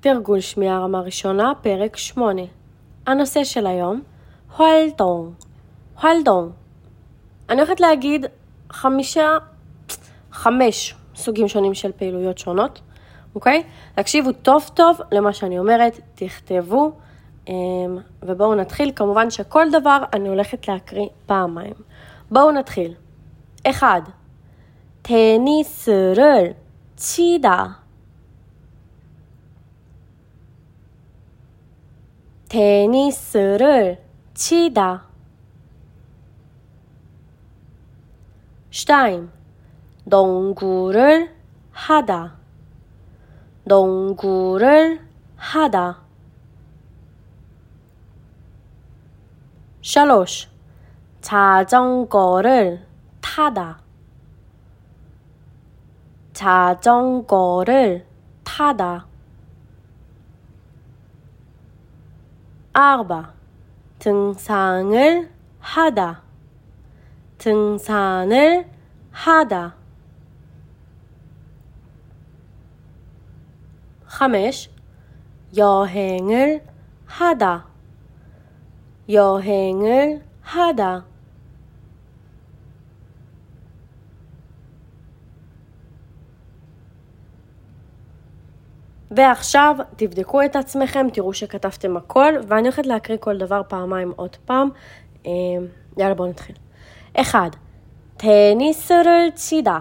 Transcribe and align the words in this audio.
תרגול 0.00 0.40
שמיעה 0.40 0.80
רמה 0.80 1.00
ראשונה, 1.00 1.52
פרק 1.62 1.96
8. 1.96 2.42
הנושא 3.06 3.44
של 3.44 3.66
היום, 3.66 4.02
הואלדונג. 4.56 5.32
הואלדונג. 6.02 6.52
אני 7.48 7.60
הולכת 7.60 7.80
להגיד 7.80 8.26
חמישה, 8.70 9.36
חמש 10.32 10.94
סוגים 11.14 11.48
שונים 11.48 11.74
של 11.74 11.92
פעילויות 11.92 12.38
שונות, 12.38 12.80
אוקיי? 13.34 13.62
תקשיבו 13.94 14.32
טוב 14.32 14.70
טוב 14.74 15.00
למה 15.12 15.32
שאני 15.32 15.58
אומרת, 15.58 16.00
תכתבו, 16.14 16.92
אמ, 17.48 17.54
ובואו 18.22 18.54
נתחיל. 18.54 18.92
כמובן 18.96 19.30
שכל 19.30 19.70
דבר 19.70 19.98
אני 20.12 20.28
הולכת 20.28 20.68
להקריא 20.68 21.08
פעמיים. 21.26 21.74
בואו 22.30 22.50
נתחיל. 22.50 22.94
אחד, 23.66 24.02
테니 25.02 25.64
테니스를 32.48 34.02
치다. 34.32 35.04
2. 38.70 39.28
농구를 40.04 41.34
하다. 41.72 42.36
농구를 43.64 45.06
하다. 45.36 46.00
3. 49.82 50.24
자전거를 51.20 52.86
타다. 53.20 53.82
자전거를 56.32 58.06
타다. 58.44 59.07
4. 62.78 63.34
등산을 63.98 65.32
하다. 65.58 66.22
등산을 67.38 68.70
하다. 69.10 69.74
5. 74.06 74.70
여행을 75.56 76.64
하다. 77.04 77.66
여행을 79.08 80.24
하다. 80.40 81.04
ועכשיו 89.11 89.75
תבדקו 89.95 90.45
את 90.45 90.55
עצמכם, 90.55 91.07
תראו 91.13 91.33
שכתבתם 91.33 91.97
הכל, 91.97 92.33
ואני 92.47 92.61
הולכת 92.61 92.85
להקריא 92.85 93.17
כל 93.17 93.37
דבר 93.37 93.61
פעמיים 93.67 94.13
עוד 94.15 94.35
פעם. 94.45 94.69
יאללה 95.97 96.13
בואו 96.15 96.29
נתחיל. 96.29 96.55
1. 97.13 97.55
테니스를 98.17 99.31
치다. 99.35 99.79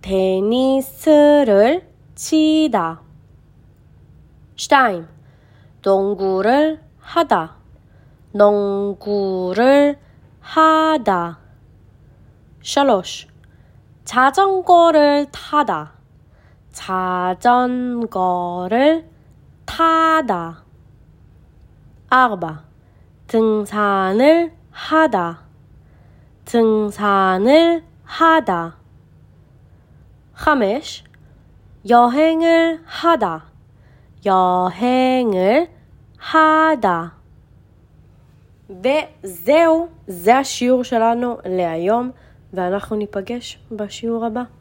테니스를 0.00 1.80
치다. 2.14 3.00
2. 4.56 4.76
농구를 5.86 6.78
하다. 7.00 7.46
농구를 8.34 9.94
하다. 10.40 11.38
3. 12.62 13.02
자전거를 14.04 15.26
타다. 15.30 15.95
자전거를 16.72 18.08
타다. 19.64 20.62
4. 22.10 22.64
등산을 23.26 24.52
하다. 24.70 25.40
등산을 26.44 27.82
하다. 28.04 28.76
5. 30.34 31.04
여행을 31.88 32.80
하다. 32.84 33.44
여행을 34.24 35.68
하다. 36.18 37.14
וזהו, 38.70 39.88
זה 40.06 40.38
השיעור 40.38 40.84
שלנו 40.84 41.38
להיום, 41.44 42.10
ואנחנו 42.52 42.96
ניפגש 42.96 43.58
בשיעור 43.70 44.24
הבא. 44.24 44.55